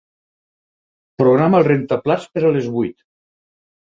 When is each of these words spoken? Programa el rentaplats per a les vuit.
Programa 1.23 1.59
el 1.59 1.67
rentaplats 1.67 2.27
per 2.37 2.43
a 2.49 2.53
les 2.57 2.73
vuit. 2.79 2.97